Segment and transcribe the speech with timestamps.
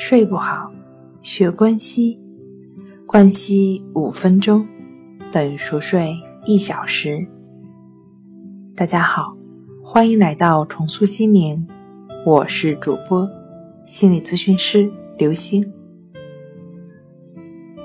[0.00, 0.72] 睡不好，
[1.22, 2.16] 学关息，
[3.04, 4.64] 关息五分钟
[5.32, 6.14] 等于熟睡
[6.46, 7.26] 一小时。
[8.76, 9.36] 大家好，
[9.82, 11.66] 欢迎来到重塑心灵，
[12.24, 13.28] 我是主播
[13.86, 14.88] 心理咨询师
[15.18, 15.68] 刘星。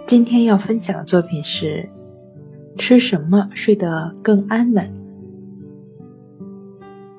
[0.05, 1.89] 今天要分享的作品是：
[2.77, 4.87] 吃什么睡得更安稳？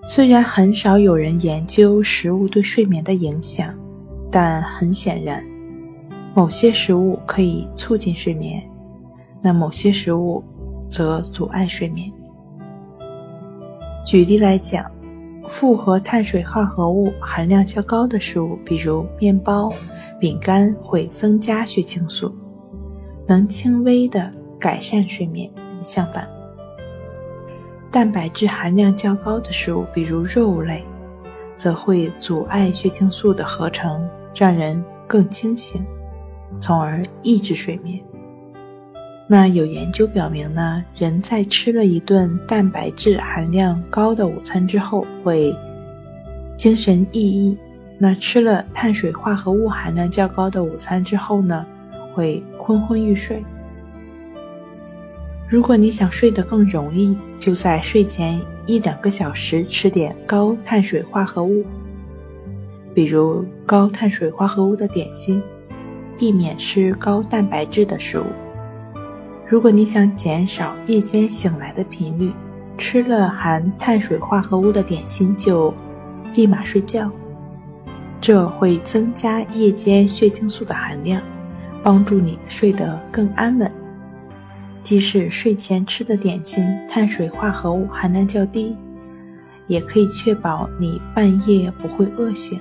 [0.07, 3.75] 虽然很少有人研究食物对睡眠的影响，
[4.35, 5.41] 但很显然，
[6.35, 8.61] 某些食物可以促进睡眠，
[9.41, 10.43] 那某些食物
[10.91, 12.13] 则阻碍睡眠。
[14.05, 14.91] 举例来讲，
[15.47, 19.73] 复合碳水化合物含量较高的食物，比如面包、
[20.19, 22.35] 饼干，会增加血清素，
[23.29, 25.49] 能轻微的改善睡眠。
[25.85, 26.29] 相反，
[27.89, 30.83] 蛋白质含量较高的食物，比如肉类，
[31.57, 35.85] 则会阻碍血清素的合成，让人更清醒，
[36.61, 38.01] 从而抑制睡眠。
[39.27, 45.57] 那有研究表明呢，人在吃了一顿蛋白质含量高的午餐之后，会
[46.59, 47.57] 精神奕奕；
[47.99, 51.65] 那吃了碳水化合物含量较高的午餐之后呢，
[52.13, 53.43] 会昏昏欲睡。
[55.49, 61.65] 如果你想睡得更容易，就在睡前一两个小时吃点高碳水化合物，
[62.95, 65.43] 比如高碳水化合物的点心，
[66.17, 68.27] 避免吃高蛋白质的食物。
[69.47, 72.33] 如果你想减少夜间醒来的频率，
[72.79, 75.75] 吃了含碳水化合物的点心就
[76.35, 77.11] 立马睡觉，
[78.21, 81.21] 这会增加夜间血清素的含量，
[81.83, 83.71] 帮助你睡得更安稳。
[84.83, 88.77] 即使睡前吃的点心碳水化合物含量较低，
[89.67, 92.61] 也可以确保你半夜不会饿醒。